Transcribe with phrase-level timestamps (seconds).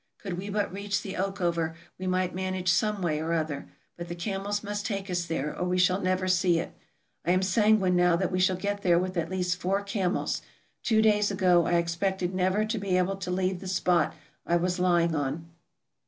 [0.17, 4.15] Could we but reach the Oakover, we might manage some way or other; but the
[4.15, 6.73] camels must take us there, or we shall never see it.
[7.23, 10.41] I am sanguine now that we shall get there with at least four camels;
[10.81, 14.79] two days ago I expected never to be able to leave the spot I was
[14.79, 15.47] lying on.